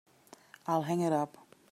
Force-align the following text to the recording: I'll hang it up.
I'll 0.65 0.81
hang 0.81 1.01
it 1.01 1.13
up. 1.13 1.37